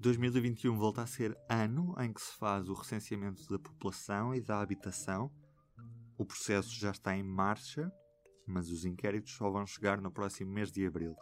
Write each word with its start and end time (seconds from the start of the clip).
2021 0.00 0.78
volta 0.78 1.02
a 1.02 1.06
ser 1.08 1.36
ano 1.48 1.92
em 1.98 2.12
que 2.12 2.22
se 2.22 2.32
faz 2.38 2.68
o 2.68 2.72
recenseamento 2.72 3.48
da 3.50 3.58
população 3.58 4.32
e 4.32 4.40
da 4.40 4.60
habitação. 4.60 5.28
O 6.16 6.24
processo 6.24 6.70
já 6.70 6.92
está 6.92 7.16
em 7.16 7.22
marcha, 7.24 7.90
mas 8.46 8.70
os 8.70 8.84
inquéritos 8.84 9.32
só 9.32 9.50
vão 9.50 9.66
chegar 9.66 10.00
no 10.00 10.12
próximo 10.12 10.52
mês 10.52 10.70
de 10.70 10.86
abril. 10.86 11.16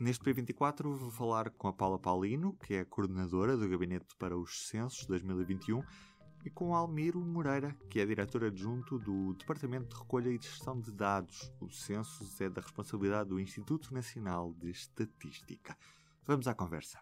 Neste 0.00 0.24
P24 0.24 0.96
vou 0.96 1.10
falar 1.10 1.50
com 1.50 1.68
a 1.68 1.74
Paula 1.74 1.98
Paulino, 1.98 2.56
que 2.64 2.72
é 2.72 2.80
a 2.80 2.86
coordenadora 2.86 3.54
do 3.54 3.68
Gabinete 3.68 4.16
para 4.18 4.34
os 4.34 4.66
Censos 4.68 5.04
2021, 5.04 5.82
e 6.42 6.48
com 6.48 6.74
Almiro 6.74 7.20
Moreira, 7.20 7.76
que 7.90 8.00
é 8.00 8.06
diretor 8.06 8.44
adjunto 8.44 8.98
do 8.98 9.34
Departamento 9.34 9.94
de 9.94 10.00
Recolha 10.00 10.30
e 10.30 10.40
Gestão 10.40 10.80
de 10.80 10.90
Dados. 10.90 11.52
O 11.60 11.68
censo 11.68 12.24
é 12.42 12.48
da 12.48 12.62
responsabilidade 12.62 13.28
do 13.28 13.38
Instituto 13.38 13.92
Nacional 13.92 14.54
de 14.54 14.70
Estatística. 14.70 15.76
Vamos 16.24 16.48
à 16.48 16.54
conversa 16.54 16.98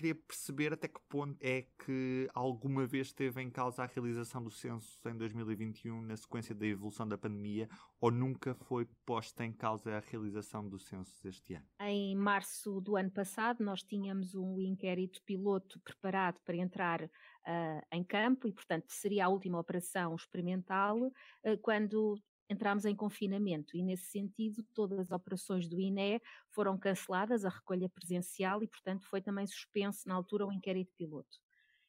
queria 0.00 0.14
perceber 0.14 0.72
até 0.72 0.88
que 0.88 0.98
ponto 1.10 1.36
é 1.42 1.66
que 1.84 2.26
alguma 2.34 2.86
vez 2.86 3.08
esteve 3.08 3.42
em 3.42 3.50
causa 3.50 3.82
a 3.82 3.86
realização 3.86 4.42
do 4.42 4.50
censo 4.50 4.98
em 5.06 5.14
2021 5.14 6.00
na 6.00 6.16
sequência 6.16 6.54
da 6.54 6.66
evolução 6.66 7.06
da 7.06 7.18
pandemia 7.18 7.68
ou 8.00 8.10
nunca 8.10 8.54
foi 8.54 8.88
posta 9.04 9.44
em 9.44 9.52
causa 9.52 9.98
a 9.98 10.00
realização 10.00 10.66
do 10.66 10.78
censo 10.78 11.28
este 11.28 11.52
ano? 11.52 11.66
Em 11.82 12.16
março 12.16 12.80
do 12.80 12.96
ano 12.96 13.10
passado, 13.10 13.62
nós 13.62 13.82
tínhamos 13.82 14.34
um 14.34 14.58
inquérito 14.58 15.22
piloto 15.22 15.78
preparado 15.80 16.40
para 16.46 16.56
entrar 16.56 17.02
uh, 17.02 17.82
em 17.92 18.02
campo 18.02 18.48
e, 18.48 18.52
portanto, 18.54 18.86
seria 18.88 19.26
a 19.26 19.28
última 19.28 19.60
operação 19.60 20.14
experimental 20.14 20.96
uh, 20.98 21.58
quando 21.60 22.18
entramos 22.50 22.84
em 22.84 22.96
confinamento 22.96 23.76
e, 23.76 23.82
nesse 23.82 24.06
sentido, 24.06 24.64
todas 24.74 24.98
as 24.98 25.10
operações 25.12 25.68
do 25.68 25.80
INE 25.80 26.20
foram 26.50 26.76
canceladas, 26.76 27.44
a 27.44 27.48
recolha 27.48 27.88
presencial, 27.88 28.60
e, 28.60 28.66
portanto, 28.66 29.06
foi 29.06 29.22
também 29.22 29.46
suspenso 29.46 30.08
na 30.08 30.14
altura 30.16 30.44
o 30.44 30.52
inquérito 30.52 30.92
piloto. 30.96 31.38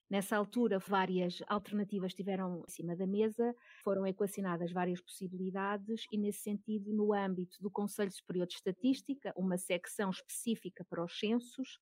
Nessa 0.08 0.38
altura, 0.38 0.78
várias 0.78 1.42
alternativas 1.48 2.12
estiveram 2.12 2.64
em 2.68 2.72
cima 2.72 2.96
da 2.96 3.08
mesa, 3.08 3.56
foram 3.84 4.06
equacionadas 4.06 4.72
várias 4.72 5.02
possibilidades, 5.02 6.06
e, 6.12 6.18
nesse 6.18 6.42
sentido, 6.42 6.94
no 6.94 7.12
âmbito 7.12 7.58
do 7.60 7.72
Conselho 7.72 8.12
Superior 8.12 8.46
de 8.46 8.54
Estatística, 8.54 9.34
uma 9.36 9.58
secção 9.58 10.12
específica 10.12 10.86
para 10.88 11.04
os 11.04 11.18
censos, 11.18 11.80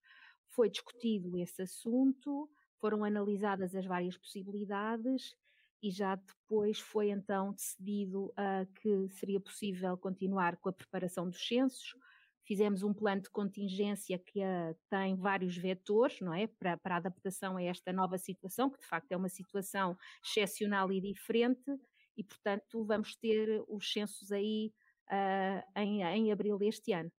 foi 0.47 0.69
discutido 0.69 1.37
esse 1.37 1.61
assunto, 1.63 2.49
foram 2.79 3.03
analisadas 3.03 3.75
as 3.75 3.85
várias 3.85 4.17
possibilidades 4.17 5.35
e 5.81 5.91
já 5.91 6.15
depois 6.15 6.79
foi 6.79 7.09
então 7.09 7.53
decidido 7.53 8.25
uh, 8.25 8.65
que 8.81 9.09
seria 9.09 9.39
possível 9.39 9.97
continuar 9.97 10.57
com 10.57 10.69
a 10.69 10.73
preparação 10.73 11.29
dos 11.29 11.45
censos. 11.45 11.95
Fizemos 12.43 12.83
um 12.83 12.93
plano 12.93 13.21
de 13.21 13.29
contingência 13.29 14.17
que 14.17 14.39
uh, 14.39 14.75
tem 14.89 15.15
vários 15.15 15.55
vetores, 15.55 16.19
não 16.19 16.33
é? 16.33 16.47
Para, 16.47 16.77
para 16.77 16.95
a 16.95 16.97
adaptação 16.97 17.57
a 17.57 17.63
esta 17.63 17.93
nova 17.93 18.17
situação, 18.17 18.69
que 18.69 18.79
de 18.79 18.87
facto 18.87 19.11
é 19.11 19.17
uma 19.17 19.29
situação 19.29 19.97
excepcional 20.25 20.91
e 20.91 20.99
diferente, 20.99 21.71
e 22.17 22.23
portanto 22.23 22.83
vamos 22.83 23.15
ter 23.15 23.63
os 23.67 23.91
censos 23.91 24.31
aí 24.31 24.73
uh, 25.09 25.79
em, 25.79 26.01
em 26.03 26.31
abril 26.31 26.57
deste 26.57 26.91
ano. 26.91 27.11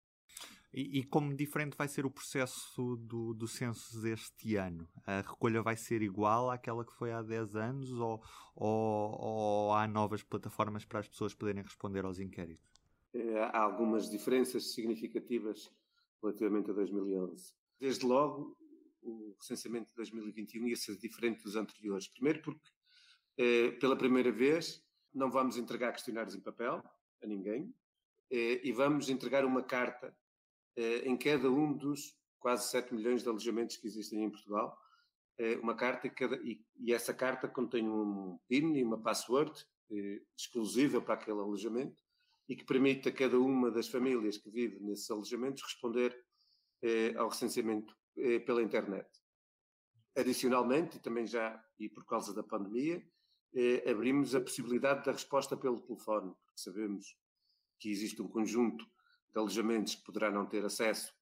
E, 0.72 1.00
e, 1.00 1.04
como 1.04 1.36
diferente 1.36 1.76
vai 1.76 1.88
ser 1.88 2.06
o 2.06 2.12
processo 2.12 2.96
do, 2.98 3.34
do 3.34 3.48
censo 3.48 4.00
deste 4.02 4.56
ano? 4.56 4.88
A 5.06 5.22
recolha 5.22 5.64
vai 5.64 5.76
ser 5.76 6.04
igual 6.04 6.52
àquela 6.52 6.86
que 6.86 6.94
foi 6.94 7.12
há 7.12 7.24
10 7.24 7.56
anos 7.56 7.92
ou, 7.92 8.22
ou, 8.56 9.20
ou 9.20 9.74
há 9.74 9.88
novas 9.88 10.22
plataformas 10.22 10.86
para 10.86 11.00
as 11.00 11.08
pessoas 11.08 11.34
poderem 11.34 11.64
responder 11.64 12.06
aos 12.06 12.20
inquéritos? 12.20 12.70
É, 13.14 13.40
há 13.46 13.62
algumas 13.64 14.10
diferenças 14.10 14.72
significativas 14.74 15.72
relativamente 16.22 16.70
a 16.70 16.74
2011. 16.74 17.54
Desde 17.80 18.06
logo, 18.06 18.56
o 19.02 19.36
recenseamento 19.40 19.90
de 19.90 19.96
2021 19.96 20.68
ia 20.68 20.76
ser 20.76 20.98
diferente 20.98 21.44
dos 21.44 21.56
anteriores. 21.56 22.08
Primeiro 22.08 22.42
porque, 22.42 22.70
eh, 23.38 23.72
pela 23.80 23.98
primeira 23.98 24.32
vez, 24.32 24.84
não 25.14 25.32
vamos 25.32 25.58
entregar 25.58 25.94
questionários 25.94 26.36
em 26.36 26.42
papel 26.42 26.84
a 27.24 27.28
ninguém 27.28 27.74
eh, 28.30 28.62
e 28.64 28.72
vamos 28.72 29.10
entregar 29.10 29.46
uma 29.46 29.64
carta 29.64 30.08
eh, 30.08 30.29
em 30.78 31.18
cada 31.18 31.52
um 31.52 31.74
dos 31.74 32.18
quase 32.40 32.70
7 32.70 32.94
milhões 32.94 33.22
de 33.22 33.30
alojamentos 33.30 33.78
que 33.78 33.88
existem 33.88 34.24
em 34.24 34.30
Portugal, 34.30 34.78
eh, 35.38 35.58
uma 35.58 35.76
carta 35.76 36.10
cada, 36.10 36.36
e, 36.38 36.62
e, 36.78 36.94
essa 36.94 37.14
carta 37.14 37.48
contém 37.48 37.88
um 37.88 38.38
PIN 38.48 38.76
e 38.76 38.84
uma 38.84 39.02
password 39.02 39.54
eh, 39.92 40.22
exclusiva 40.38 41.02
para 41.02 41.14
aquele 41.14 41.40
alojamento 41.40 42.04
e 42.48 42.56
que 42.56 42.66
permite 42.66 43.08
a 43.08 43.12
cada 43.12 43.40
uma 43.40 43.72
das 43.72 43.88
famílias 43.88 44.38
que 44.38 44.50
vive 44.50 44.80
nesses 44.82 45.10
alojamentos 45.10 45.64
responder 45.64 46.18
ao 47.18 47.28
recenseamento 47.28 47.94
pela 48.46 48.64
internet. 48.64 49.08
Adicionalmente, 50.16 50.98
e 50.98 51.00
também 51.00 51.28
já, 51.28 51.62
e 51.78 51.90
por 51.90 52.06
causa 52.06 52.34
da 52.34 52.42
pandemia, 52.42 53.06
abrimos 53.86 54.34
a 54.34 54.42
possibilidade 54.42 55.06
da 55.06 55.12
resposta 55.12 55.58
pelo 55.58 55.82
telefone, 55.82 56.34
porque 56.44 56.62
sabemos 56.62 57.06
que 57.80 57.92
existe 57.92 58.20
um 58.22 58.30
conjunto 58.30 58.84
de 59.34 59.40
alojamentos 59.40 59.96
que 59.96 60.04
poderá 60.04 60.32
não 60.32 60.46
ter 60.46 60.66
acesso 60.66 61.14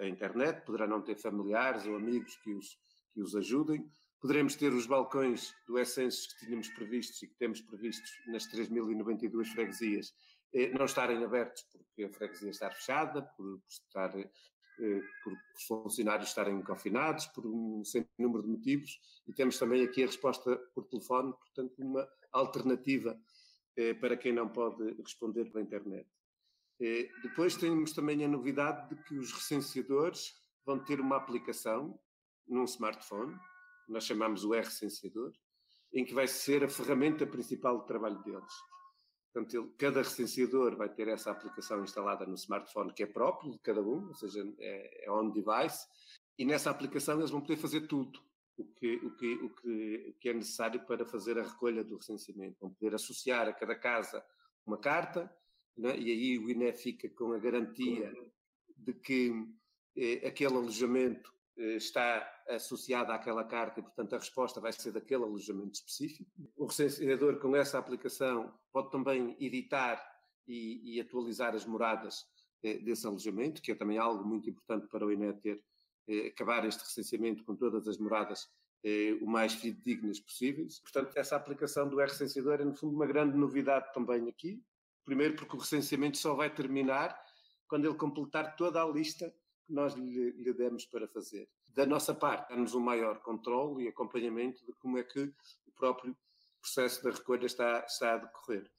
à 0.00 0.06
internet, 0.06 0.64
poderá 0.64 0.86
não 0.86 1.00
ter 1.00 1.16
familiares 1.16 1.86
ou 1.86 1.96
amigos 1.96 2.36
que 2.36 2.52
os, 2.52 2.78
que 3.12 3.22
os 3.22 3.34
ajudem. 3.34 3.88
Poderemos 4.20 4.54
ter 4.56 4.72
os 4.72 4.86
balcões 4.86 5.54
do 5.66 5.78
Essêncios 5.78 6.26
que 6.26 6.46
tínhamos 6.46 6.68
previstos 6.68 7.22
e 7.22 7.28
que 7.28 7.34
temos 7.36 7.60
previstos 7.62 8.10
nas 8.26 8.46
3.092 8.46 9.46
freguesias 9.46 10.14
eh, 10.54 10.70
não 10.70 10.84
estarem 10.84 11.22
abertos 11.24 11.64
porque 11.72 12.04
a 12.04 12.08
freguesia 12.10 12.50
está 12.50 12.70
fechada, 12.70 13.22
por, 13.36 13.60
estar, 13.68 14.16
eh, 14.16 15.02
por 15.22 15.36
funcionários 15.66 16.28
estarem 16.28 16.62
confinados, 16.62 17.26
por 17.26 17.44
um 17.44 17.84
sem 17.84 18.06
número 18.18 18.44
de 18.44 18.50
motivos, 18.50 19.00
e 19.26 19.32
temos 19.32 19.58
também 19.58 19.84
aqui 19.84 20.04
a 20.04 20.06
resposta 20.06 20.56
por 20.72 20.84
telefone, 20.84 21.32
portanto, 21.32 21.74
uma 21.78 22.08
alternativa 22.32 23.18
eh, 23.76 23.94
para 23.94 24.16
quem 24.16 24.32
não 24.32 24.48
pode 24.48 24.94
responder 25.02 25.44
pela 25.50 25.62
internet. 25.62 26.08
Eh, 26.80 27.08
depois 27.22 27.56
temos 27.56 27.92
também 27.92 28.24
a 28.24 28.28
novidade 28.28 28.88
de 28.88 29.02
que 29.04 29.16
os 29.16 29.32
recenseadores 29.32 30.34
vão 30.64 30.78
ter 30.82 31.00
uma 31.00 31.16
aplicação 31.16 31.98
num 32.46 32.64
smartphone, 32.64 33.36
nós 33.88 34.04
chamamos 34.04 34.44
o 34.44 34.54
R-Recenseador, 34.54 35.32
em 35.92 36.04
que 36.04 36.14
vai 36.14 36.26
ser 36.26 36.64
a 36.64 36.68
ferramenta 36.68 37.26
principal 37.26 37.80
de 37.80 37.86
trabalho 37.86 38.22
deles. 38.22 38.52
Portanto, 39.32 39.54
ele, 39.56 39.74
cada 39.76 40.02
recenseador 40.02 40.76
vai 40.76 40.88
ter 40.88 41.08
essa 41.08 41.30
aplicação 41.30 41.82
instalada 41.82 42.24
no 42.24 42.34
smartphone 42.34 42.92
que 42.92 43.02
é 43.02 43.06
próprio 43.06 43.52
de 43.52 43.58
cada 43.58 43.82
um, 43.82 44.08
ou 44.08 44.14
seja, 44.14 44.40
é, 44.58 45.06
é 45.06 45.10
on-device, 45.10 45.86
e 46.38 46.44
nessa 46.44 46.70
aplicação 46.70 47.18
eles 47.18 47.30
vão 47.30 47.40
poder 47.40 47.56
fazer 47.56 47.82
tudo 47.86 48.20
o 48.56 48.64
que, 48.64 48.96
o, 48.96 49.10
que, 49.16 49.34
o, 49.34 49.50
que, 49.50 50.06
o 50.10 50.12
que 50.20 50.28
é 50.28 50.34
necessário 50.34 50.84
para 50.86 51.04
fazer 51.04 51.38
a 51.38 51.42
recolha 51.42 51.82
do 51.82 51.96
recenseamento. 51.96 52.56
Vão 52.60 52.70
poder 52.70 52.94
associar 52.94 53.48
a 53.48 53.52
cada 53.52 53.74
casa 53.74 54.24
uma 54.64 54.78
carta, 54.78 55.30
é? 55.82 55.98
e 55.98 56.10
aí 56.10 56.38
o 56.38 56.50
INE 56.50 56.72
fica 56.72 57.08
com 57.08 57.32
a 57.32 57.38
garantia 57.38 58.12
de 58.76 58.92
que 58.92 59.32
eh, 59.96 60.26
aquele 60.26 60.54
alojamento 60.54 61.32
eh, 61.56 61.76
está 61.76 62.30
associado 62.48 63.12
àquela 63.12 63.44
carta 63.44 63.80
e, 63.80 63.82
portanto, 63.82 64.14
a 64.14 64.18
resposta 64.18 64.60
vai 64.60 64.72
ser 64.72 64.92
daquele 64.92 65.24
alojamento 65.24 65.74
específico. 65.74 66.30
O 66.56 66.66
recenseador, 66.66 67.38
com 67.38 67.54
essa 67.56 67.78
aplicação, 67.78 68.52
pode 68.72 68.90
também 68.90 69.36
editar 69.40 70.04
e, 70.46 70.96
e 70.96 71.00
atualizar 71.00 71.54
as 71.54 71.64
moradas 71.64 72.26
eh, 72.62 72.78
desse 72.78 73.06
alojamento, 73.06 73.60
que 73.60 73.72
é 73.72 73.74
também 73.74 73.98
algo 73.98 74.24
muito 74.24 74.48
importante 74.48 74.86
para 74.88 75.04
o 75.06 75.12
INE 75.12 75.32
ter, 75.34 75.62
eh, 76.08 76.28
acabar 76.28 76.64
este 76.66 76.80
recenseamento 76.80 77.44
com 77.44 77.54
todas 77.54 77.86
as 77.86 77.98
moradas 77.98 78.48
eh, 78.82 79.18
o 79.20 79.26
mais 79.26 79.54
fidedignas 79.54 80.18
possíveis. 80.18 80.80
Portanto, 80.80 81.16
essa 81.16 81.36
aplicação 81.36 81.88
do 81.88 82.00
R-Recenseador 82.00 82.60
é, 82.60 82.64
no 82.64 82.74
fundo, 82.74 82.94
uma 82.94 83.06
grande 83.06 83.36
novidade 83.36 83.92
também 83.92 84.28
aqui, 84.28 84.62
Primeiro, 85.04 85.36
porque 85.36 85.56
o 85.56 85.58
recenseamento 85.58 86.16
só 86.16 86.34
vai 86.34 86.52
terminar 86.52 87.18
quando 87.68 87.86
ele 87.86 87.96
completar 87.96 88.56
toda 88.56 88.82
a 88.82 88.86
lista 88.86 89.32
que 89.66 89.72
nós 89.72 89.94
lhe, 89.94 90.30
lhe 90.32 90.52
demos 90.52 90.84
para 90.86 91.08
fazer. 91.08 91.48
Da 91.74 91.86
nossa 91.86 92.14
parte, 92.14 92.50
dá-nos 92.50 92.74
um 92.74 92.80
maior 92.80 93.20
controle 93.20 93.84
e 93.84 93.88
acompanhamento 93.88 94.64
de 94.64 94.72
como 94.74 94.98
é 94.98 95.02
que 95.02 95.32
o 95.66 95.72
próprio 95.74 96.16
processo 96.60 97.02
da 97.02 97.10
recolha 97.10 97.46
está, 97.46 97.84
está 97.86 98.14
a 98.14 98.18
decorrer. 98.18 98.70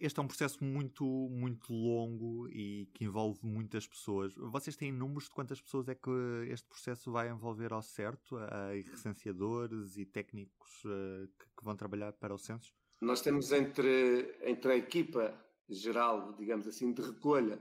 Este 0.00 0.18
é 0.18 0.22
um 0.22 0.26
processo 0.26 0.64
muito, 0.64 1.04
muito 1.30 1.72
longo 1.72 2.48
e 2.48 2.86
que 2.94 3.04
envolve 3.04 3.38
muitas 3.44 3.86
pessoas. 3.86 4.34
Vocês 4.34 4.74
têm 4.74 4.90
números 4.90 5.24
de 5.24 5.30
quantas 5.30 5.60
pessoas 5.60 5.88
é 5.88 5.94
que 5.94 6.10
este 6.48 6.66
processo 6.66 7.12
vai 7.12 7.28
envolver 7.28 7.72
ao 7.72 7.82
certo? 7.82 8.36
A 8.36 8.70
recenseadores 8.70 9.96
e 9.96 10.04
técnicos 10.04 10.82
que, 10.82 11.46
que, 11.56 11.64
vão 11.64 11.76
trabalhar 11.76 12.12
para 12.14 12.34
o 12.34 12.38
censo? 12.38 12.72
Nós 13.02 13.20
temos 13.20 13.50
entre, 13.50 14.32
entre 14.42 14.74
a 14.74 14.76
equipa 14.76 15.36
geral, 15.68 16.34
digamos 16.34 16.68
assim, 16.68 16.92
de 16.92 17.02
recolha, 17.02 17.58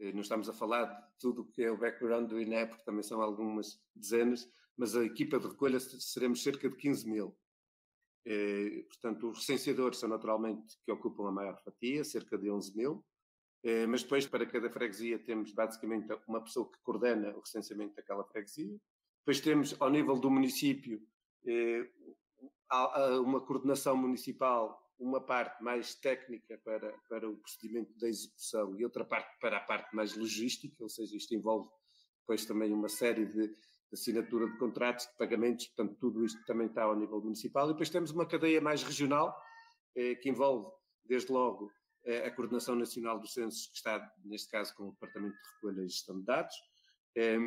eh, 0.00 0.10
não 0.10 0.20
estamos 0.20 0.48
a 0.48 0.52
falar 0.52 0.84
de 0.84 1.20
tudo 1.20 1.42
o 1.42 1.44
que 1.44 1.62
é 1.62 1.70
o 1.70 1.76
background 1.76 2.28
do 2.28 2.40
INEP, 2.40 2.70
porque 2.70 2.84
também 2.84 3.04
são 3.04 3.22
algumas 3.22 3.80
dezenas, 3.94 4.52
mas 4.76 4.96
a 4.96 5.04
equipa 5.04 5.38
de 5.38 5.46
recolha 5.46 5.78
seremos 5.78 6.42
cerca 6.42 6.68
de 6.68 6.74
15 6.74 7.08
mil. 7.08 7.38
Eh, 8.26 8.84
portanto, 8.88 9.30
os 9.30 9.38
recenseadores 9.38 9.96
são 9.96 10.08
naturalmente 10.08 10.76
que 10.84 10.90
ocupam 10.90 11.28
a 11.28 11.32
maior 11.32 11.56
fatia, 11.62 12.02
cerca 12.02 12.36
de 12.36 12.50
11 12.50 12.76
mil, 12.76 13.04
eh, 13.62 13.86
mas 13.86 14.02
depois 14.02 14.26
para 14.26 14.44
cada 14.44 14.68
freguesia 14.70 15.20
temos 15.20 15.52
basicamente 15.52 16.08
uma 16.26 16.42
pessoa 16.42 16.68
que 16.68 16.80
coordena 16.82 17.30
o 17.36 17.40
recenseamento 17.42 17.94
daquela 17.94 18.24
freguesia. 18.24 18.76
Depois 19.20 19.40
temos 19.40 19.76
ao 19.78 19.88
nível 19.88 20.18
do 20.18 20.28
município 20.28 21.00
uma 23.20 23.40
coordenação 23.40 23.96
municipal, 23.96 24.79
uma 25.00 25.20
parte 25.20 25.62
mais 25.64 25.94
técnica 25.94 26.60
para, 26.64 26.92
para 27.08 27.28
o 27.28 27.36
procedimento 27.36 27.92
da 27.98 28.08
execução 28.08 28.78
e 28.78 28.84
outra 28.84 29.04
parte 29.04 29.38
para 29.40 29.56
a 29.56 29.60
parte 29.60 29.96
mais 29.96 30.14
logística, 30.14 30.76
ou 30.82 30.88
seja, 30.88 31.16
isto 31.16 31.34
envolve 31.34 31.68
depois 32.20 32.44
também 32.44 32.72
uma 32.72 32.88
série 32.88 33.24
de, 33.24 33.52
assinatura 33.92 34.48
de 34.48 34.56
contratos, 34.56 35.06
de 35.06 35.16
pagamentos, 35.16 35.66
portanto, 35.68 35.98
tudo 35.98 36.24
isto 36.24 36.44
também 36.44 36.68
está 36.68 36.84
ao 36.84 36.96
nível 36.96 37.20
municipal. 37.20 37.68
E 37.68 37.72
depois 37.72 37.90
temos 37.90 38.10
uma 38.10 38.26
cadeia 38.26 38.60
mais 38.60 38.82
regional, 38.82 39.36
eh, 39.96 40.14
que 40.14 40.28
envolve, 40.28 40.70
desde 41.04 41.32
logo, 41.32 41.72
eh, 42.04 42.26
a 42.26 42.30
Coordenação 42.30 42.76
Nacional 42.76 43.18
dos 43.18 43.32
Censos, 43.32 43.66
que 43.66 43.76
está, 43.76 44.08
neste 44.24 44.48
caso, 44.48 44.74
com 44.76 44.88
o 44.88 44.92
Departamento 44.92 45.34
de 45.34 45.54
Recolha 45.54 45.84
e 45.84 45.88
Gestão 45.88 46.20
de 46.20 46.24
Dados, 46.24 46.54
eh, 47.16 47.38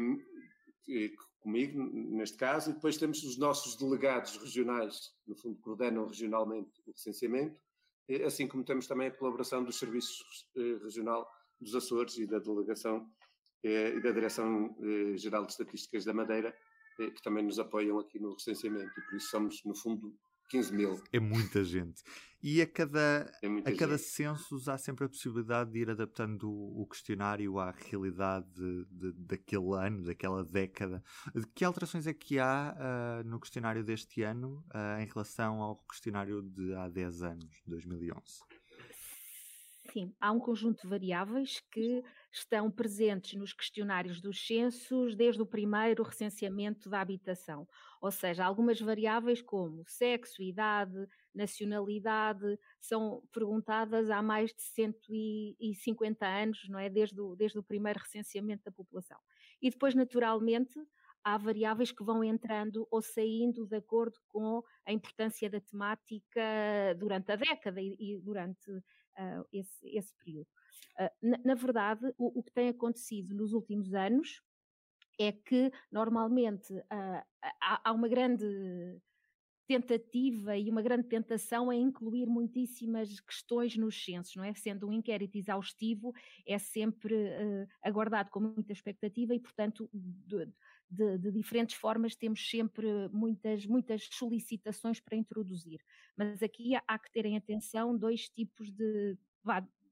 comigo, 1.43 1.77
neste 1.93 2.37
caso, 2.37 2.71
e 2.71 2.73
depois 2.73 2.97
temos 2.97 3.21
os 3.23 3.37
nossos 3.37 3.75
delegados 3.75 4.37
regionais, 4.37 5.13
no 5.27 5.35
fundo, 5.35 5.59
coordenam 5.59 6.07
regionalmente 6.07 6.81
o 6.87 6.91
recenseamento, 6.91 7.59
eh, 8.07 8.23
assim 8.23 8.47
como 8.47 8.63
temos 8.63 8.87
também 8.87 9.07
a 9.07 9.11
colaboração 9.11 9.63
dos 9.63 9.77
Serviços 9.77 10.47
eh, 10.55 10.79
Regional 10.81 11.29
dos 11.59 11.75
Açores 11.75 12.17
e 12.17 12.25
da 12.25 12.39
Delegação 12.39 13.07
eh, 13.61 13.95
e 13.95 14.01
da 14.01 14.11
Direção-Geral 14.11 15.45
de 15.45 15.51
Estatísticas 15.51 16.05
da 16.05 16.13
Madeira, 16.13 16.55
que 16.95 17.23
também 17.23 17.43
nos 17.43 17.57
apoiam 17.57 17.99
aqui 17.99 18.19
no 18.19 18.33
recenseamento, 18.33 18.91
e 18.99 19.01
por 19.01 19.15
isso 19.15 19.29
somos, 19.29 19.63
no 19.65 19.75
fundo, 19.75 20.15
15 20.53 20.71
mil. 20.71 21.01
É 21.11 21.19
muita 21.19 21.63
gente. 21.63 22.03
E 22.43 22.61
a 22.61 22.67
cada, 22.67 23.31
é 23.41 23.47
a 23.71 23.75
cada 23.75 23.97
census 23.97 24.67
há 24.67 24.77
sempre 24.77 25.05
a 25.05 25.09
possibilidade 25.09 25.71
de 25.71 25.79
ir 25.79 25.89
adaptando 25.89 26.47
o, 26.47 26.85
questionário 26.85 27.57
à 27.57 27.71
realidade 27.71 28.45
de, 28.53 28.85
de, 28.85 29.13
daquele 29.13 29.73
ano, 29.73 30.03
daquela 30.03 30.43
década. 30.43 31.03
De 31.33 31.47
que 31.47 31.65
alterações 31.65 32.05
é 32.05 32.13
que 32.13 32.37
há 32.37 32.75
uh, 32.77 33.27
no 33.27 33.39
questionário 33.39 33.83
deste 33.83 34.21
ano 34.21 34.63
uh, 34.75 35.01
em 35.01 35.07
relação 35.07 35.59
ao 35.59 35.77
questionário 35.89 36.43
de 36.43 36.75
há 36.75 36.87
10 36.87 37.23
anos, 37.23 37.63
2011? 37.65 38.21
Sim, 39.93 40.11
há 40.19 40.31
um 40.31 40.39
conjunto 40.39 40.81
de 40.81 40.87
variáveis 40.87 41.59
que 41.71 42.03
estão 42.31 42.71
presentes 42.71 43.35
nos 43.35 43.53
questionários 43.53 44.19
dos 44.19 44.43
censos 44.43 45.15
desde 45.15 45.39
o 45.39 45.45
primeiro 45.45 46.01
recenseamento 46.01 46.89
da 46.89 46.99
habitação. 46.99 47.67
Ou 48.01 48.09
seja, 48.09 48.43
algumas 48.43 48.81
variáveis 48.81 49.39
como 49.39 49.83
sexo, 49.85 50.41
idade, 50.41 51.07
nacionalidade 51.31 52.57
são 52.81 53.21
perguntadas 53.31 54.09
há 54.09 54.19
mais 54.19 54.51
de 54.51 54.63
150 54.63 56.25
anos, 56.25 56.67
não 56.67 56.79
é? 56.79 56.89
Desde 56.89 57.21
o, 57.21 57.35
desde 57.35 57.59
o 57.59 57.63
primeiro 57.63 57.99
recenseamento 57.99 58.63
da 58.63 58.71
população. 58.71 59.19
E 59.61 59.69
depois, 59.69 59.93
naturalmente, 59.93 60.73
há 61.23 61.37
variáveis 61.37 61.91
que 61.91 62.03
vão 62.03 62.23
entrando 62.23 62.87
ou 62.89 62.99
saindo 62.99 63.67
de 63.67 63.77
acordo 63.77 64.19
com 64.27 64.63
a 64.85 64.91
importância 64.91 65.47
da 65.49 65.61
temática 65.61 66.41
durante 66.97 67.31
a 67.31 67.35
década 67.35 67.79
e, 67.79 67.95
e 67.99 68.17
durante 68.19 68.71
uh, 69.17 69.45
esse, 69.51 69.87
esse 69.89 70.13
período. 70.15 70.47
Ah, 70.97 71.11
na, 71.21 71.37
na, 71.43 71.55
verdade, 71.55 72.13
o, 72.17 72.39
o, 72.39 72.43
que 72.43 72.51
tem 72.51 72.69
acontecido 72.69 73.33
nos 73.33 73.53
últimos 73.53 73.93
anos 73.93 74.41
é 75.19 75.31
que 75.31 75.71
normalmente 75.91 76.73
uh, 76.73 77.23
há, 77.61 77.89
há, 77.89 77.91
uma 77.91 78.07
grande 78.07 78.45
tentativa 79.67 80.57
e 80.57 80.69
uma 80.69 80.81
grande 80.81 81.07
tentação 81.07 81.71
em 81.71 81.81
incluir 81.83 82.27
muitíssimas 82.27 83.19
questões 83.21 83.77
nos 83.77 84.03
censos, 84.03 84.35
não 84.35 84.43
é? 84.43 84.53
Sendo 84.53 84.87
um 84.87 84.93
inquérito 84.93 85.37
exaustivo, 85.37 86.13
é 86.45 86.57
sempre 86.59 87.15
uh, 87.15 87.67
aguardado 87.81 88.29
com 88.29 88.39
muita 88.39 88.73
expectativa 88.73 89.33
e, 89.33 89.39
portanto, 89.39 89.89
de, 90.93 91.17
de, 91.17 91.31
diferentes 91.31 91.75
formas 91.75 92.15
temos 92.15 92.47
sempre 92.49 92.87
muitas, 93.11 93.65
muitas 93.65 94.07
solicitações 94.11 94.99
para 94.99 95.17
introduzir. 95.17 95.81
Mas 96.15 96.41
aqui 96.41 96.73
há, 96.75 96.99
que 96.99 97.11
terem 97.11 97.35
atenção 97.35 97.97
dois 97.97 98.29
tipos 98.29 98.71
de, 98.71 99.17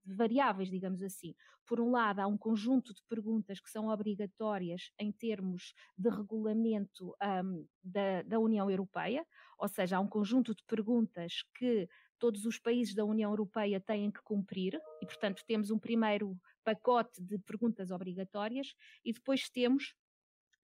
variáveis, 0.06 0.70
digamos 0.70 1.02
assim. 1.02 1.36
Por 1.66 1.80
um 1.80 1.92
lado, 1.92 2.20
há 2.20 2.28
um 2.28 2.38
conjunto 2.38 2.94
de 2.94 3.02
perguntas 3.08 3.60
que 3.60 3.70
são 3.70 3.88
obrigatórias 3.88 4.92
em 5.00 5.12
termos 5.12 5.74
de 5.98 6.10
regulamento 6.10 7.16
um, 7.44 7.66
da, 7.84 8.22
da 8.24 8.40
União 8.40 8.70
Europeia, 8.70 9.26
ou 9.58 9.68
seja, 9.68 9.98
há 9.98 10.00
um 10.00 10.08
conjunto 10.08 10.56
de 10.56 10.64
perguntas 10.66 11.44
que 11.56 11.88
todos 12.20 12.46
os 12.46 12.60
países 12.60 12.94
da 12.94 13.06
União 13.06 13.32
Europeia 13.32 13.80
têm 13.80 14.12
que 14.12 14.22
cumprir, 14.24 14.80
e, 15.02 15.06
portanto, 15.06 15.44
temos 15.48 15.72
um 15.72 15.80
primeiro 15.80 16.38
pacote 16.64 17.22
de 17.22 17.40
perguntas 17.40 17.90
obrigatórias, 17.90 18.76
e 19.04 19.14
depois 19.14 19.50
temos 19.50 19.96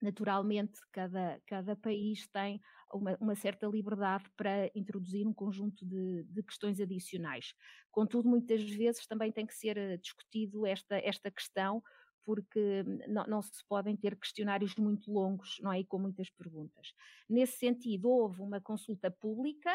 naturalmente 0.02 0.80
cada, 0.92 1.42
cada 1.46 1.76
país 1.76 2.28
tem 2.28 2.62
uma, 2.94 3.18
uma, 3.20 3.36
certa 3.36 3.68
liberdade 3.68 4.26
para 4.36 4.70
introduzir 4.76 5.28
um 5.28 5.34
conjunto 5.34 5.86
de, 5.86 6.24
de, 6.24 6.44
questões 6.44 6.80
adicionais. 6.80 7.54
Contudo, 7.92 8.30
muitas 8.30 8.62
vezes 8.62 9.06
também 9.08 9.32
tem 9.32 9.46
que 9.46 9.56
ser 9.56 9.78
eh, 9.78 9.98
discutido 9.98 10.66
esta, 10.66 10.98
esta 10.98 11.30
questão, 11.30 11.84
porque 12.24 12.84
não, 13.08 13.26
não, 13.26 13.42
se 13.42 13.66
podem 13.68 13.96
ter 13.96 14.18
questionários 14.18 14.76
muito 14.76 15.12
longos, 15.12 15.58
não 15.62 15.72
é? 15.72 15.80
E 15.80 15.86
com 15.86 15.98
muitas 15.98 16.30
perguntas. 16.30 16.94
Nesse 17.30 17.58
sentido, 17.58 18.10
houve 18.10 18.42
uma 18.42 18.62
consulta 18.62 19.10
pública 19.10 19.72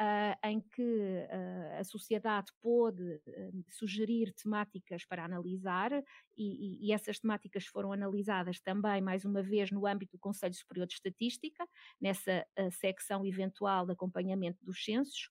uh, 0.00 0.48
em 0.48 0.60
que 0.60 0.82
uh, 0.82 1.78
a 1.78 1.84
sociedade 1.84 2.50
pôde 2.62 3.02
uh, 3.02 3.64
sugerir 3.68 4.32
temáticas 4.32 5.04
para 5.04 5.24
analisar, 5.24 5.92
e, 6.36 6.86
e, 6.86 6.92
essas 6.92 7.18
temáticas 7.18 7.66
foram 7.66 7.92
analisadas 7.92 8.60
também, 8.60 9.02
mais 9.02 9.26
uma 9.26 9.42
vez, 9.42 9.70
no 9.70 9.86
âmbito 9.86 10.16
do 10.16 10.18
Conselho 10.18 10.54
Superior 10.54 10.86
de 10.86 10.94
Estatística, 10.94 11.68
nessa 12.00 12.46
secção 12.72 13.26
eventual 13.26 13.84
de 13.84 13.92
acompanhamento 13.92 14.64
dos 14.64 14.82
censos. 14.82 15.28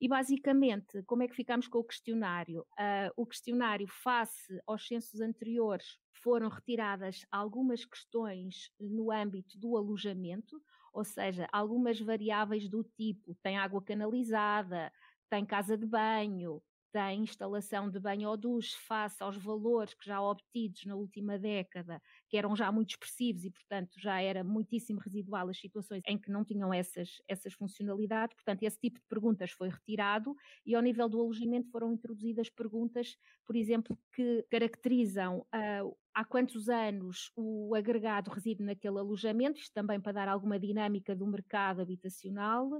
E 0.00 0.08
basicamente, 0.08 1.02
como 1.04 1.22
é 1.22 1.28
que 1.28 1.34
ficamos 1.34 1.66
com 1.66 1.78
o 1.78 1.84
questionário? 1.84 2.60
Uh, 2.72 3.10
o 3.16 3.24
questionário, 3.24 3.86
face 3.88 4.60
aos 4.66 4.86
censos 4.86 5.20
anteriores, 5.20 5.98
foram 6.12 6.48
retiradas 6.48 7.24
algumas 7.30 7.84
questões 7.84 8.70
no 8.78 9.10
âmbito 9.10 9.58
do 9.58 9.76
alojamento, 9.76 10.60
ou 10.94 11.04
seja, 11.04 11.48
algumas 11.52 12.00
variáveis 12.00 12.68
do 12.68 12.84
tipo 12.84 13.34
tem 13.42 13.58
água 13.58 13.82
canalizada, 13.82 14.92
tem 15.28 15.44
casa 15.44 15.76
de 15.76 15.86
banho, 15.86 16.62
tem 16.92 17.22
instalação 17.24 17.90
de 17.90 17.98
banho 18.00 18.30
ou 18.30 18.36
duche 18.36 18.76
face 18.86 19.22
aos 19.22 19.36
valores 19.36 19.94
que 19.94 20.06
já 20.06 20.22
obtidos 20.22 20.84
na 20.86 20.94
última 20.94 21.38
década, 21.38 22.00
que 22.28 22.36
eram 22.36 22.56
já 22.56 22.70
muito 22.72 22.90
expressivos 22.90 23.44
e, 23.44 23.50
portanto, 23.50 23.92
já 23.98 24.20
era 24.20 24.42
muitíssimo 24.42 25.00
residual 25.00 25.48
as 25.48 25.58
situações 25.58 26.02
em 26.06 26.18
que 26.18 26.30
não 26.30 26.44
tinham 26.44 26.72
essas, 26.72 27.22
essas 27.28 27.52
funcionalidades. 27.54 28.34
Portanto, 28.34 28.62
esse 28.62 28.78
tipo 28.78 28.98
de 28.98 29.06
perguntas 29.08 29.50
foi 29.52 29.68
retirado 29.68 30.34
e, 30.64 30.74
ao 30.74 30.82
nível 30.82 31.08
do 31.08 31.20
alojamento, 31.20 31.70
foram 31.70 31.92
introduzidas 31.92 32.50
perguntas, 32.50 33.16
por 33.46 33.56
exemplo, 33.56 33.98
que 34.12 34.44
caracterizam 34.50 35.38
uh, 35.40 35.96
há 36.14 36.24
quantos 36.24 36.68
anos 36.68 37.30
o 37.36 37.74
agregado 37.74 38.30
reside 38.30 38.62
naquele 38.62 38.98
alojamento, 38.98 39.58
isto 39.58 39.72
também 39.74 40.00
para 40.00 40.12
dar 40.12 40.28
alguma 40.28 40.58
dinâmica 40.58 41.14
do 41.14 41.26
mercado 41.26 41.82
habitacional 41.82 42.70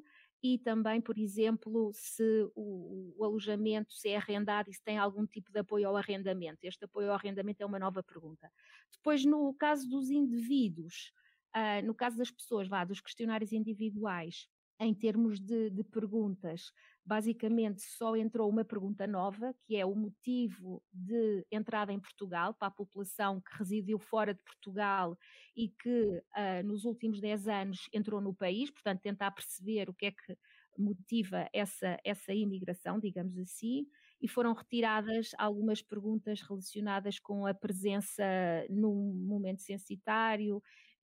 e 0.42 0.58
também, 0.58 1.00
por 1.00 1.18
exemplo, 1.18 1.90
se 1.94 2.22
o, 2.54 3.14
o, 3.16 3.24
alojamento 3.24 3.92
se 3.94 4.10
é 4.10 4.16
arrendado 4.16 4.70
e 4.70 4.74
se 4.74 4.82
tem 4.82 4.98
algum 4.98 5.26
tipo 5.26 5.50
de 5.50 5.60
apoio 5.60 5.88
ao 5.88 5.96
arrendamento. 5.96 6.64
Este 6.64 6.84
apoio 6.84 7.08
ao 7.08 7.14
arrendamento 7.14 7.62
é 7.62 7.66
uma 7.66 7.78
nova 7.78 8.02
pergunta. 8.02 8.50
Depois, 8.92 9.24
no 9.24 9.54
caso 9.54 9.88
dos 9.88 10.10
indivíduos, 10.10 11.12
uh, 11.56 11.86
no 11.86 11.94
caso 11.94 12.18
das 12.18 12.30
pessoas, 12.30 12.68
vá, 12.68 12.84
dos 12.84 13.00
questionários 13.00 13.52
individuais, 13.52 14.46
em 14.78 14.92
termos 14.92 15.40
de, 15.40 15.70
de, 15.70 15.84
perguntas, 15.84 16.72
basicamente 17.04 17.82
só 17.82 18.16
entrou 18.16 18.48
uma 18.48 18.64
pergunta 18.64 19.06
nova, 19.06 19.54
que 19.64 19.76
é 19.76 19.86
o 19.86 19.94
motivo 19.94 20.82
de 20.92 21.46
entrada 21.50 21.92
em 21.92 22.00
Portugal 22.00 22.54
para 22.54 22.68
a 22.68 22.72
população 22.72 23.40
que 23.40 23.56
residiu 23.58 23.98
fora 23.98 24.34
de 24.34 24.42
Portugal 24.42 25.16
e 25.56 25.68
que 25.68 26.22
uh, 26.36 26.66
nos 26.66 26.84
últimos 26.84 27.20
10 27.20 27.48
anos 27.48 27.88
entrou 27.92 28.20
no 28.20 28.34
país, 28.34 28.70
portanto, 28.70 29.00
tentar 29.00 29.30
perceber 29.30 29.88
o 29.88 29.94
que 29.94 30.06
é 30.06 30.10
que 30.10 30.36
motiva 30.76 31.48
essa, 31.52 31.98
essa 32.04 32.32
imigração, 32.32 32.98
digamos 32.98 33.38
assim, 33.38 33.86
e 34.20 34.26
foram 34.26 34.52
retiradas 34.52 35.30
algumas 35.38 35.82
perguntas 35.82 36.40
relacionadas 36.40 37.18
com 37.18 37.46
a 37.46 37.54
presença 37.54 38.24
num 38.68 39.14
momento 39.14 39.62
censitário 39.62 40.60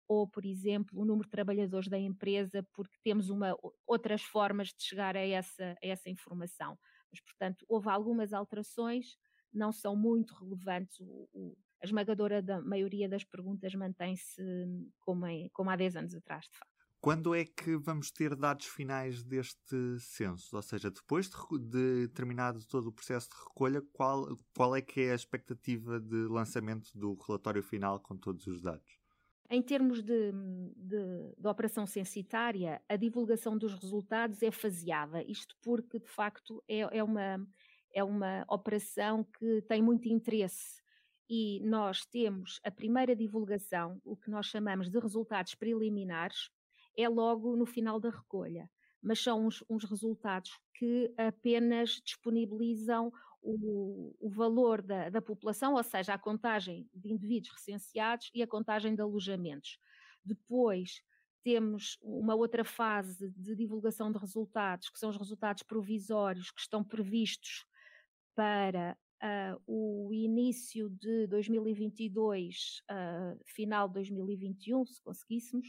ou, 0.09 0.27
por 0.27 0.47
exemplo, 0.47 0.99
o 0.99 1.05
número 1.05 1.27
de 1.27 1.31
trabalhadores 1.31 1.89
da 1.89 1.99
empresa, 1.99 2.67
porque 2.73 2.97
temos 3.05 3.29
uma, 3.29 3.55
outras 3.87 4.23
formas 4.23 4.69
de 4.69 4.83
chegar 4.83 5.15
a 5.15 5.21
essa, 5.21 5.77
a 5.83 5.87
essa 5.87 6.09
informação. 6.09 6.79
Mas, 7.13 7.21
portanto, 7.21 7.65
houve 7.69 7.91
algumas 7.91 8.33
alterações, 8.33 9.19
não 9.53 9.71
são 9.71 9.95
muito 9.95 10.35
relevantes. 10.35 10.99
O, 11.01 11.29
o, 11.33 11.57
a 11.83 11.85
esmagadora 11.85 12.43
da 12.43 12.61
maioria 12.61 13.09
das 13.09 13.23
perguntas 13.23 13.75
mantém-se 13.75 14.43
como, 14.99 15.27
como 15.53 15.71
há 15.71 15.77
10 15.77 15.97
anos 15.97 16.15
atrás, 16.15 16.47
de 16.47 16.59
facto. 16.59 16.79
Quando 17.01 17.33
é 17.33 17.45
que 17.45 17.77
vamos 17.77 18.11
ter 18.11 18.35
dados 18.35 18.67
finais 18.67 19.23
deste 19.23 20.01
censo? 20.01 20.57
Ou 20.57 20.63
seja, 20.63 20.91
depois 20.91 21.29
de, 21.29 21.59
de, 21.61 22.09
terminado 22.09 22.67
todo 22.67 22.89
o 22.89 22.93
processo 22.93 23.29
de 23.29 23.37
recolha, 23.37 23.81
qual, 23.93 24.37
qual 24.53 24.75
é 24.75 24.83
que 24.83 25.03
é 25.03 25.13
a 25.13 25.15
expectativa 25.15 26.01
de 26.01 26.27
lançamento 26.27 26.91
do 26.99 27.15
relatório 27.15 27.63
final 27.63 28.01
com 28.01 28.17
todos 28.17 28.49
os 28.49 28.61
dados? 28.61 28.98
Em 29.51 29.63
termos 29.63 30.03
de, 30.03 30.33
de, 30.77 31.35
de, 31.39 31.49
operação 31.49 31.87
censitária, 31.87 32.83
a 32.87 32.97
divulgação 32.97 33.57
dos 33.57 33.73
resultados 33.73 34.43
é 34.43 34.51
faseada, 34.51 35.23
isto 35.23 35.57
porque, 35.63 35.99
de 35.99 36.09
facto, 36.09 36.63
é, 36.69 36.81
é, 36.99 37.03
uma, 37.03 37.49
é 37.95 38.05
uma 38.05 38.45
operação 38.47 39.25
que 39.25 39.63
tem 39.63 39.81
muito 39.81 40.07
interesse. 40.07 40.83
E 41.31 41.61
nós 41.65 42.05
temos 42.05 42.61
a 42.63 42.71
primeira 42.71 43.17
divulgação, 43.17 43.99
o 44.05 44.17
que 44.17 44.31
nós 44.31 44.47
chamamos 44.47 44.91
de 44.91 44.99
resultados 44.99 45.55
preliminares, 45.55 46.51
é 46.95 47.09
logo 47.09 47.57
no 47.57 47.65
final 47.65 47.99
da 47.99 48.11
recolha, 48.11 48.69
mas 49.01 49.21
são 49.21 49.47
uns, 49.47 49.65
uns 49.71 49.85
resultados 49.85 50.51
que 50.75 51.11
apenas 51.17 52.01
disponibilizam 52.05 53.11
o, 53.43 54.15
o 54.21 54.29
valor 54.31 54.83
da, 54.83 55.09
da, 55.09 55.23
população, 55.23 55.75
ou 55.75 55.83
seja, 55.83 56.15
a 56.15 56.19
contagem 56.19 56.89
de 56.95 57.13
indivíduos 57.13 57.53
recenseados 57.55 58.31
e 58.35 58.43
a 58.43 58.47
contagem 58.47 58.95
de 58.95 59.01
alojamentos. 59.01 59.79
Depois 60.25 61.03
temos 61.43 61.99
uma 62.03 62.35
outra 62.35 62.65
fase 62.65 63.31
de 63.31 63.55
divulgação 63.55 64.13
de 64.13 64.19
resultados, 64.19 64.91
que 64.91 64.99
são 64.99 65.11
os 65.11 65.17
resultados 65.17 65.63
provisórios 65.63 66.51
que 66.51 66.61
estão 66.61 66.85
previstos 66.85 67.65
para 68.35 68.97
uh, 69.23 69.63
o 69.67 70.13
início 70.13 70.91
de 70.91 71.27
2022, 71.29 72.83
uh, 72.91 73.41
final 73.47 73.89
de 73.89 73.95
2021, 73.95 74.85
se 74.87 75.03
conseguíssemos, 75.03 75.67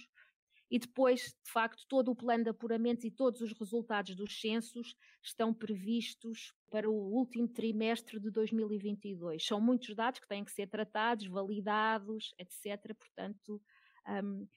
e 0.70 0.78
depois, 0.78 1.36
de 1.44 1.52
facto, 1.52 1.86
todo 1.88 2.12
o 2.12 2.16
plano 2.16 2.44
de 2.44 2.50
apuramento 2.52 3.06
e 3.08 3.12
todos 3.12 3.42
os 3.42 3.54
resultados 3.54 4.16
dos 4.16 4.40
censos 4.40 4.96
estão 5.24 5.54
previstos 5.54 6.54
para 6.70 6.90
o 6.90 6.94
último 6.94 7.48
trimestre 7.48 8.20
de 8.20 8.30
2022. 8.30 9.44
São 9.44 9.60
muitos 9.60 9.96
dados 9.96 10.20
que 10.20 10.28
têm 10.28 10.44
que 10.44 10.52
ser 10.52 10.68
tratados, 10.68 11.26
validados, 11.28 12.34
etc. 12.38 12.94
Portanto, 12.96 13.62
um, 14.24 14.48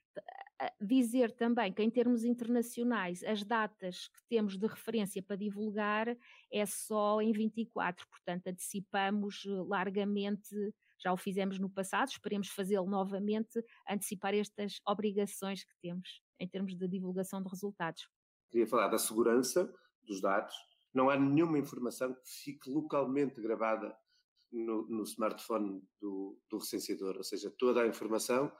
dizer 0.80 1.32
também 1.32 1.72
que, 1.72 1.82
em 1.82 1.90
termos 1.90 2.24
internacionais, 2.24 3.22
as 3.24 3.42
datas 3.42 4.08
que 4.08 4.22
temos 4.28 4.56
de 4.56 4.66
referência 4.66 5.22
para 5.22 5.36
divulgar 5.36 6.16
é 6.52 6.66
só 6.66 7.20
em 7.20 7.32
24, 7.32 8.06
portanto, 8.08 8.46
antecipamos 8.48 9.44
eh, 9.46 9.50
largamente 9.66 10.54
já 11.02 11.12
o 11.12 11.16
fizemos 11.16 11.58
no 11.58 11.68
passado, 11.68 12.10
esperemos 12.10 12.48
fazê-lo 12.48 12.88
novamente, 12.88 13.62
antecipar 13.88 14.34
estas 14.34 14.80
obrigações 14.86 15.64
que 15.64 15.74
temos 15.82 16.22
em 16.38 16.48
termos 16.48 16.76
de 16.76 16.86
divulgação 16.86 17.42
de 17.42 17.48
resultados. 17.48 18.08
Queria 18.50 18.66
falar 18.66 18.88
da 18.88 18.98
segurança 18.98 19.72
dos 20.04 20.20
dados. 20.20 20.54
Não 20.94 21.10
há 21.10 21.18
nenhuma 21.18 21.58
informação 21.58 22.14
que 22.14 22.30
fique 22.44 22.70
localmente 22.70 23.40
gravada 23.40 23.96
no, 24.52 24.86
no 24.88 25.02
smartphone 25.02 25.82
do, 26.00 26.38
do, 26.48 26.58
recenseador, 26.58 27.16
ou 27.16 27.24
seja, 27.24 27.50
toda 27.58 27.82
a 27.82 27.86
informação 27.86 28.52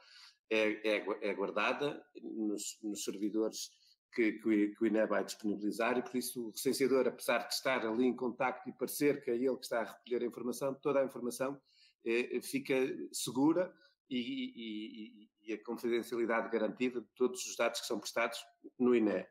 é, 0.49 0.97
é, 0.97 1.29
é 1.29 1.33
guardada 1.33 2.03
nos, 2.21 2.77
nos 2.81 3.03
servidores 3.03 3.71
que, 4.13 4.33
que, 4.33 4.75
o 4.79 4.85
INE 4.85 5.05
vai 5.07 5.23
disponibilizar 5.23 5.97
e 5.97 6.03
por 6.03 6.15
isso 6.15 6.47
o 6.47 6.51
recenseador, 6.51 7.07
apesar 7.07 7.39
de 7.47 7.53
estar 7.53 7.85
ali 7.85 8.05
em 8.05 8.15
contacto 8.15 8.69
e 8.69 8.73
parecer 8.73 9.23
que 9.23 9.31
é 9.31 9.35
ele 9.35 9.57
que 9.57 9.63
está 9.63 9.81
a 9.81 9.91
recolher 9.91 10.23
a 10.23 10.27
informação, 10.27 10.73
toda 10.75 11.01
a 11.01 11.05
informação 11.05 11.59
eh, 12.05 12.39
fica 12.41 12.75
segura 13.11 13.73
e, 14.09 14.19
e, 14.19 15.29
e, 15.41 15.53
a 15.53 15.63
confidencialidade 15.63 16.49
garantida 16.49 17.01
de 17.01 17.07
todos 17.15 17.43
os 17.45 17.55
dados 17.55 17.81
que 17.81 17.87
são 17.87 17.99
prestados 17.99 18.39
no 18.77 18.95
INE. 18.95 19.25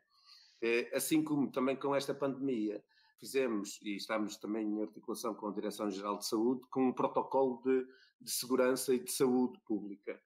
Eh, 0.61 0.91
assim 0.93 1.23
como 1.23 1.51
também 1.51 1.75
com 1.77 1.95
esta 1.95 2.13
pandemia 2.13 2.83
fizemos, 3.19 3.79
e 3.81 3.95
estamos 3.95 4.35
também 4.35 4.67
em 4.67 4.81
articulação 4.81 5.33
com 5.33 5.47
a 5.47 5.53
Direção-Geral 5.53 6.17
de 6.17 6.27
Saúde, 6.27 6.61
com 6.69 6.89
um 6.89 6.93
protocolo 6.93 7.61
de, 7.63 7.85
de 8.19 8.31
segurança 8.31 8.93
e 8.93 8.99
de 8.99 9.11
saúde 9.11 9.57
pública. 9.65 10.21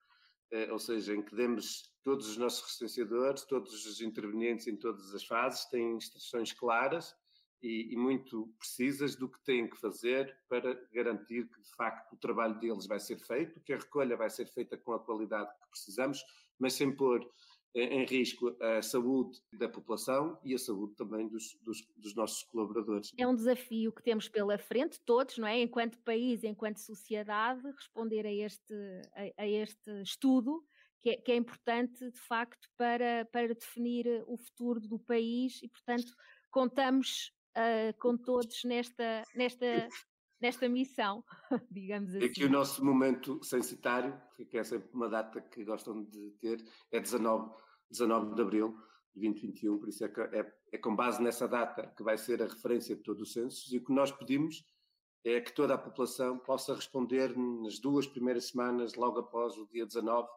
Eh, 0.50 0.72
ou 0.72 0.78
seja, 0.78 1.14
em 1.14 1.22
que 1.22 1.34
demos 1.34 1.92
todos 2.02 2.28
os 2.28 2.36
nossos 2.38 2.62
recenseadores, 2.62 3.44
todos 3.44 3.84
os 3.84 4.00
intervenientes 4.00 4.66
em 4.66 4.76
todas 4.76 5.14
as 5.14 5.24
fases, 5.24 5.66
têm 5.66 5.96
instruções 5.96 6.52
claras 6.52 7.14
e, 7.62 7.92
e, 7.92 7.96
muito 7.96 8.48
precisas 8.58 9.14
do 9.14 9.28
que 9.28 9.44
têm 9.44 9.68
que 9.68 9.78
fazer 9.78 10.34
para 10.48 10.74
garantir 10.92 11.48
que, 11.48 11.60
de 11.60 11.70
facto, 11.76 12.12
o 12.14 12.16
trabalho 12.16 12.58
deles 12.60 12.86
vai 12.86 13.00
ser 13.00 13.18
feito, 13.18 13.60
que 13.60 13.72
a 13.72 13.76
recolha 13.78 14.16
vai 14.16 14.30
ser 14.30 14.46
feita 14.46 14.76
com 14.78 14.92
a 14.92 15.00
qualidade 15.00 15.50
que 15.60 15.70
precisamos, 15.70 16.22
mas 16.58 16.74
sem 16.74 16.94
pôr 16.94 17.28
em 17.74 18.04
risco 18.04 18.56
a 18.60 18.82
saúde 18.82 19.40
da 19.52 19.68
população 19.68 20.38
e 20.44 20.54
a 20.54 20.58
saúde 20.58 20.94
também 20.94 21.28
dos, 21.28 21.54
dos, 21.62 21.86
dos, 21.96 22.14
nossos 22.14 22.42
colaboradores. 22.44 23.12
É 23.16 23.26
um 23.26 23.34
desafio 23.34 23.92
que 23.92 24.02
temos 24.02 24.28
pela 24.28 24.58
frente, 24.58 25.00
todos, 25.04 25.38
não 25.38 25.46
é? 25.46 25.60
Enquanto 25.60 25.98
país, 26.00 26.42
enquanto 26.44 26.78
sociedade, 26.78 27.62
responder 27.70 28.26
a 28.26 28.32
este, 28.32 28.74
a, 29.14 29.42
a 29.42 29.46
este 29.46 30.02
estudo. 30.02 30.64
Que 31.00 31.10
é, 31.10 31.16
que 31.16 31.30
é, 31.30 31.36
importante, 31.36 32.10
de 32.10 32.18
facto, 32.18 32.68
para, 32.76 33.24
para 33.26 33.54
definir 33.54 34.24
o 34.26 34.36
futuro 34.36 34.80
do 34.80 34.98
país 34.98 35.62
e, 35.62 35.68
portanto, 35.68 36.12
contamos 36.50 37.32
uh, 37.56 37.96
com 38.00 38.16
todos 38.16 38.64
nesta, 38.64 39.22
nesta, 39.32 39.88
nesta 40.40 40.68
missão, 40.68 41.24
digamos 41.70 42.14
assim. 42.14 42.24
Aqui 42.24 42.44
o 42.44 42.50
nosso 42.50 42.84
momento 42.84 43.42
censitário, 43.42 44.20
que 44.50 44.58
é 44.58 44.64
sempre 44.64 44.88
uma 44.92 45.08
data 45.08 45.40
que 45.40 45.64
gostam 45.64 46.04
de 46.04 46.30
ter, 46.40 46.64
é 46.90 47.00
19, 47.00 47.50
19 47.90 48.34
de 48.34 48.42
abril 48.42 48.68
de 49.14 49.20
2021, 49.20 49.78
por 49.78 49.88
isso 49.88 50.04
é, 50.04 50.12
é, 50.32 50.52
é 50.72 50.78
com 50.78 50.94
base 50.94 51.22
nessa 51.22 51.48
data 51.48 51.92
que 51.96 52.02
vai 52.02 52.16
ser 52.16 52.42
a 52.42 52.46
referência 52.46 52.94
de 52.94 53.02
todos 53.02 53.22
os 53.22 53.32
censos 53.32 53.72
e 53.72 53.78
o 53.78 53.84
que 53.84 53.92
nós 53.92 54.12
pedimos 54.12 54.64
é 55.24 55.40
que 55.40 55.52
toda 55.52 55.74
a 55.74 55.78
população 55.78 56.38
possa 56.38 56.74
responder 56.74 57.36
nas 57.36 57.78
duas 57.78 58.06
primeiras 58.06 58.48
semanas, 58.48 58.94
logo 58.94 59.18
após 59.18 59.56
o 59.56 59.66
dia 59.66 59.84
19, 59.84 60.28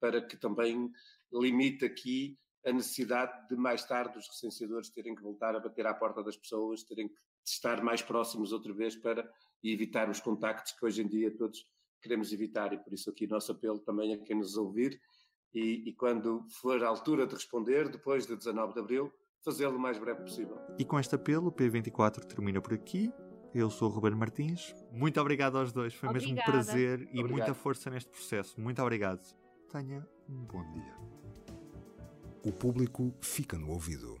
para 0.00 0.22
que 0.22 0.36
também 0.36 0.90
limite 1.32 1.84
aqui 1.84 2.38
a 2.64 2.72
necessidade 2.72 3.48
de 3.48 3.56
mais 3.56 3.84
tarde 3.84 4.18
os 4.18 4.28
recenseadores 4.28 4.90
terem 4.90 5.14
que 5.14 5.22
voltar 5.22 5.56
a 5.56 5.60
bater 5.60 5.86
à 5.86 5.94
porta 5.94 6.22
das 6.22 6.36
pessoas, 6.36 6.84
terem 6.84 7.08
que 7.08 7.14
estar 7.44 7.82
mais 7.82 8.02
próximos 8.02 8.52
outra 8.52 8.72
vez 8.72 8.96
para 8.96 9.28
evitar 9.62 10.08
os 10.08 10.20
contactos 10.20 10.72
que 10.72 10.84
hoje 10.84 11.02
em 11.02 11.08
dia 11.08 11.34
todos 11.36 11.66
queremos 12.02 12.32
evitar 12.32 12.72
e 12.72 12.78
por 12.78 12.92
isso 12.92 13.10
aqui 13.10 13.26
o 13.26 13.28
nosso 13.28 13.52
apelo 13.52 13.78
também 13.78 14.14
a 14.14 14.18
quem 14.18 14.36
nos 14.36 14.56
ouvir 14.56 14.98
e, 15.52 15.88
e 15.88 15.92
quando 15.94 16.46
for 16.60 16.82
a 16.82 16.88
altura 16.88 17.26
de 17.26 17.34
responder, 17.34 17.88
depois 17.88 18.26
de 18.26 18.36
19 18.36 18.72
de 18.72 18.80
Abril, 18.80 19.12
fazê-lo 19.44 19.76
o 19.76 19.80
mais 19.80 19.98
breve 19.98 20.22
possível. 20.22 20.56
E 20.78 20.84
com 20.84 20.98
este 20.98 21.14
apelo, 21.14 21.48
o 21.48 21.52
P24 21.52 22.24
termina 22.24 22.60
por 22.60 22.72
aqui. 22.72 23.12
Eu 23.52 23.68
sou 23.68 23.90
o 23.90 23.92
Ruben 23.92 24.14
Martins. 24.14 24.74
Muito 24.92 25.20
obrigado 25.20 25.58
aos 25.58 25.72
dois. 25.72 25.92
Foi 25.92 26.08
Obrigada. 26.08 26.32
mesmo 26.32 26.40
um 26.40 26.52
prazer 26.52 27.00
e 27.00 27.04
obrigado. 27.04 27.30
muita 27.30 27.54
força 27.54 27.90
neste 27.90 28.08
processo. 28.08 28.60
Muito 28.60 28.80
obrigado. 28.80 29.20
Tenha 29.72 30.06
um 30.28 30.44
bom 30.44 30.62
dia 30.72 31.10
o 32.44 32.52
público 32.52 33.14
fica 33.20 33.58
no 33.58 33.70
ouvido. 33.70 34.20